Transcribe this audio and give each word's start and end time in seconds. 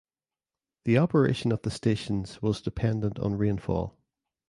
The 0.85 0.97
operation 0.97 1.51
of 1.51 1.61
the 1.61 1.69
stations 1.69 2.41
was 2.41 2.59
dependant 2.63 3.19
on 3.19 3.35
rainfall. 3.35 3.99